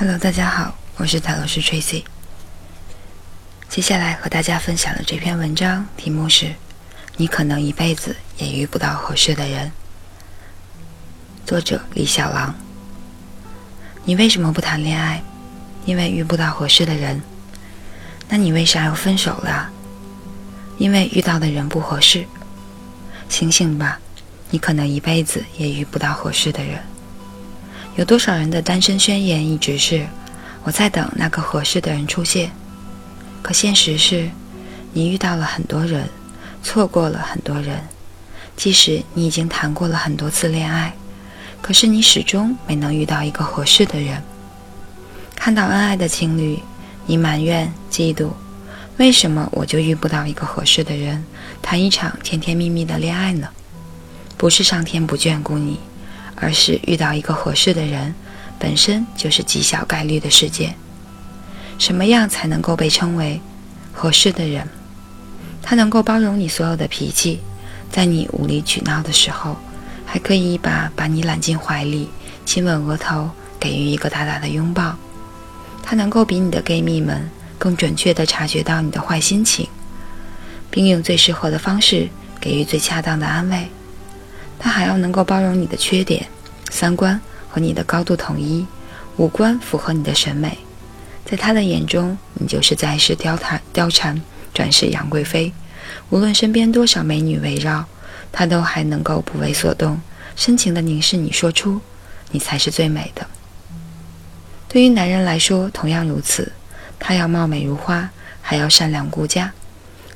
[0.00, 2.04] Hello，大家好，我是塔罗师 Tracy。
[3.68, 6.54] 接下来和大家分享的这篇文章题目是：
[7.16, 9.72] 你可能一辈子也遇不到合适的人。
[11.44, 12.54] 作者李小狼。
[14.04, 15.20] 你为什么不谈恋爱？
[15.84, 17.20] 因为遇不到合适的人。
[18.28, 19.68] 那你为啥要分手了？
[20.78, 22.24] 因为遇到的人不合适。
[23.28, 23.98] 醒醒吧，
[24.50, 26.80] 你可能一辈子也遇不到合适的人。
[27.98, 30.06] 有多少人的单身宣言一直是
[30.62, 32.48] “我在等那个合适的人出现”，
[33.42, 34.30] 可现实是，
[34.92, 36.08] 你遇到了很多人，
[36.62, 37.80] 错过了很多人。
[38.56, 40.94] 即使你已经谈过了很多次恋爱，
[41.60, 44.22] 可是你始终没能遇到一个合适的人。
[45.34, 46.60] 看到恩爱的情侣，
[47.04, 48.30] 你埋怨、嫉妒，
[48.98, 51.24] 为什么我就遇不到一个合适的人，
[51.60, 53.48] 谈一场甜甜蜜蜜的恋爱呢？
[54.36, 55.80] 不是上天不眷顾你。
[56.40, 58.14] 而是遇到一个合适的人，
[58.58, 60.74] 本身就是极小概率的事件。
[61.78, 63.40] 什么样才能够被称为
[63.92, 64.66] 合适的人？
[65.62, 67.40] 他能够包容你所有的脾气，
[67.90, 69.56] 在你无理取闹的时候，
[70.06, 72.08] 还可以一把把你揽进怀里，
[72.46, 73.30] 亲吻额头，
[73.60, 74.96] 给予一个大大的拥抱。
[75.82, 79.68] 他能够比你的 gay 蜜们更准确地察觉到你的坏心情，
[80.70, 82.08] 并用最适合的方式
[82.40, 83.68] 给予最恰当的安慰。
[84.58, 86.26] 他还要能够包容你的缺点，
[86.70, 88.66] 三观和你的高度统一，
[89.16, 90.58] 五官符合你的审美，
[91.24, 94.20] 在他的眼中，你就是在世貂蝉，貂蝉
[94.52, 95.52] 转世杨贵妃。
[96.10, 97.84] 无论身边多少美女围绕，
[98.32, 100.00] 他都还能够不为所动，
[100.36, 101.80] 深情地凝视你，说出
[102.30, 103.26] ：“你才是最美的。”
[104.68, 106.52] 对于男人来说，同样如此，
[106.98, 108.10] 他要貌美如花，
[108.42, 109.50] 还要善良顾家，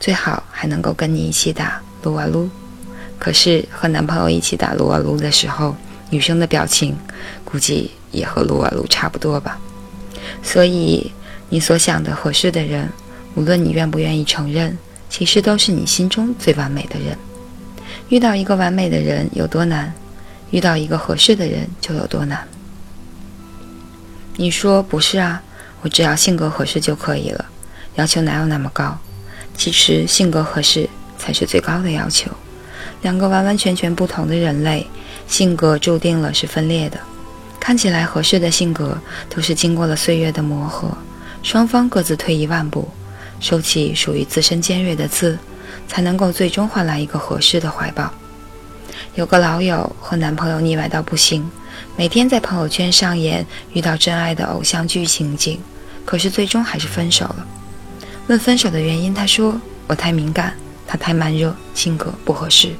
[0.00, 2.48] 最好还能够跟你一起打撸啊撸。
[3.18, 5.74] 可是和男朋友一起打撸啊撸的时候，
[6.10, 6.96] 女生的表情
[7.44, 9.58] 估计也和撸啊撸差不多吧。
[10.42, 11.10] 所以
[11.48, 12.88] 你所想的合适的人，
[13.34, 14.76] 无论你愿不愿意承认，
[15.10, 17.16] 其实都是你心中最完美的人。
[18.08, 19.92] 遇到一个完美的人有多难？
[20.50, 22.46] 遇到一个合适的人就有多难？
[24.36, 25.42] 你说不是啊？
[25.82, 27.44] 我只要性格合适就可以了，
[27.96, 28.96] 要求哪有那么高？
[29.56, 30.88] 其实性格合适
[31.18, 32.30] 才是最高的要求。
[33.02, 34.86] 两个完完全全不同的人类，
[35.26, 36.98] 性格注定了是分裂的。
[37.60, 38.96] 看起来合适的性格，
[39.28, 40.90] 都是经过了岁月的磨合，
[41.42, 42.88] 双方各自退一万步，
[43.40, 45.38] 收起属于自身尖锐的刺，
[45.86, 48.10] 才能够最终换来一个合适的怀抱。
[49.14, 51.48] 有个老友和男朋友腻歪到不行，
[51.96, 55.60] 每天在朋友圈上演遇到真爱的偶像剧情景，
[56.04, 57.46] 可是最终还是分手了。
[58.28, 60.54] 问分手的原因，他说：“我太敏感，
[60.86, 62.70] 他太慢热，性格不合适。”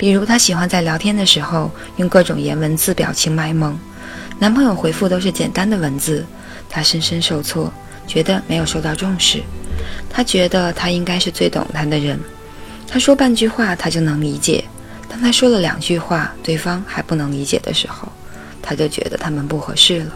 [0.00, 3.78] 比如，她喜欢在聊天的时候用各种颜文字表情卖萌，
[4.38, 6.24] 男朋友回复都是简单的文字，
[6.70, 7.70] 她深深受挫，
[8.06, 9.42] 觉得没有受到重视。
[10.08, 12.18] 她觉得他应该是最懂她的人，
[12.88, 14.64] 他说半句话她就能理解，
[15.06, 18.10] 当他说了两句话对方还不能理解的时候，
[18.62, 20.14] 她就觉得他们不合适了。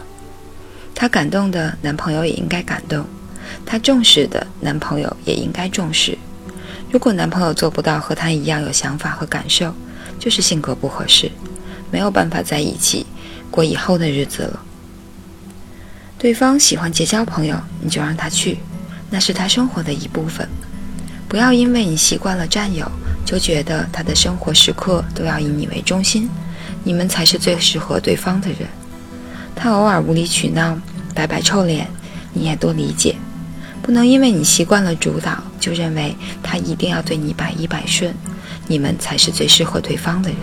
[0.95, 3.05] 她感动的男朋友也应该感动，
[3.63, 6.17] 她重视的男朋友也应该重视。
[6.95, 9.75] 如果男朋友做不到和她一样有想法和感受，
[10.17, 11.29] 就是性格不合适，
[11.91, 13.05] 没有办法在一起
[13.51, 14.61] 过以后的日子了。
[16.17, 18.59] 对方喜欢结交朋友，你就让他去，
[19.09, 20.47] 那是他生活的一部分。
[21.27, 22.89] 不要因为你习惯了占有，
[23.25, 26.29] 就觉得他的生活时刻都要以你为中心，
[26.85, 28.59] 你们才是最适合对方的人。
[29.53, 30.79] 他偶尔无理取闹，
[31.13, 31.89] 摆摆臭脸，
[32.31, 33.17] 你也多理解。
[33.85, 38.11] 不能因为你习惯了主导，就认为他一定要对你百依百顺，
[38.65, 40.39] 你们才是最适合对方的人。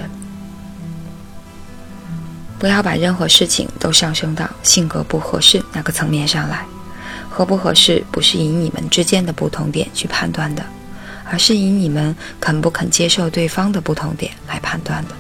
[2.57, 6.65] 不要把任何事情都上升到性格不合适那个层面上来，
[7.29, 10.65] 合不合适不是以你们之间的不同点去判断的，
[11.25, 15.11] 而是以你们肯不肯接受对方的不同点来判断的。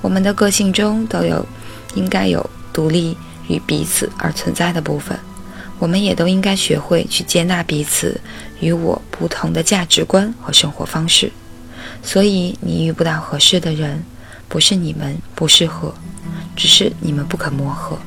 [0.00, 1.46] 我们的个性中都有
[1.94, 3.14] 应该有独立
[3.46, 5.18] 与彼此而存在的部分。
[5.78, 8.20] 我们也都应该学会去接纳彼此
[8.60, 11.30] 与我不同的价值观和生活方式。
[12.02, 14.02] 所以，你遇不到合适的人，
[14.48, 15.94] 不是你们不适合，
[16.54, 17.98] 只是你们不肯磨合。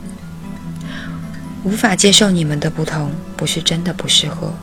[1.64, 4.54] 无法接受你们的不同，不是真的不适合；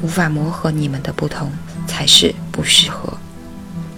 [0.00, 1.50] 无法磨合你们的不同，
[1.86, 3.12] 才是不适合。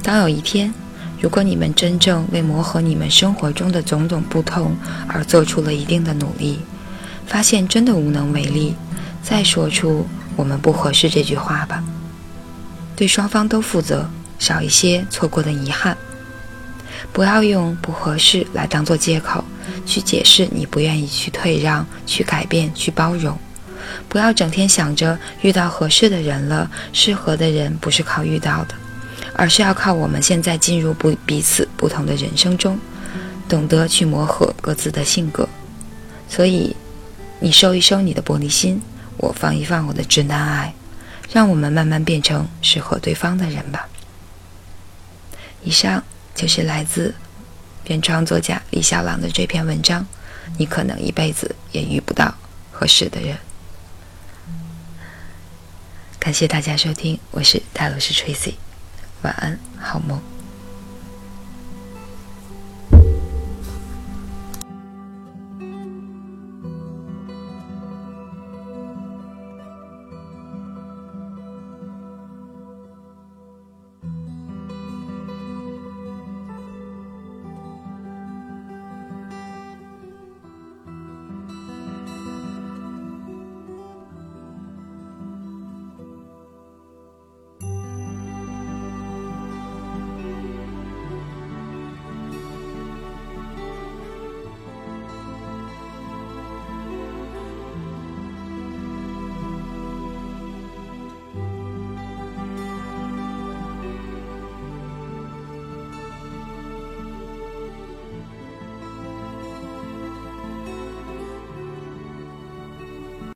[0.02, 0.72] 当有一天，
[1.20, 4.74] 如果你们真正为磨合你们生活中的种种不同
[5.06, 6.60] 而做出了一定的努力，
[7.28, 8.74] 发现真的无能为力，
[9.22, 10.04] 再说出
[10.34, 11.84] “我们不合适”这句话吧，
[12.96, 14.08] 对双方都负责，
[14.40, 15.96] 少一些错过的遗憾。
[17.12, 19.44] 不要用不合适来当做借口，
[19.86, 23.38] 去解释你不愿意去退让、去改变、去包容。
[24.08, 28.74] 不要整天想着遇到合适的人了，适合的人不是靠遇到的，
[29.34, 32.78] 而是要靠我们现在进入不彼此不同的人生中，
[33.48, 35.48] 懂得去磨合各自的性格。
[36.28, 36.74] 所以，
[37.40, 38.82] 你收一收你的玻璃心，
[39.16, 40.74] 我放一放我的直男癌，
[41.32, 43.88] 让我们慢慢变成适合对方的人吧。
[45.62, 46.02] 以上
[46.34, 47.14] 就是来自
[47.86, 50.06] 原创作家李小朗的这篇文章。
[50.56, 52.34] 你可能一辈子也遇不到
[52.72, 53.36] 合适的人。
[56.18, 58.54] 感谢大家收听，我是泰罗斯 Tracy，
[59.22, 60.20] 晚安，好梦。